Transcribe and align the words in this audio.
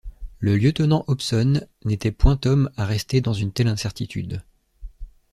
Le 0.39 0.57
lieutenant 0.57 1.03
Hobson 1.05 1.61
n’était 1.85 2.11
point 2.11 2.39
homme 2.45 2.71
à 2.75 2.87
rester 2.87 3.21
dans 3.21 3.33
une 3.33 3.51
telle 3.51 3.67
incertitude! 3.67 4.41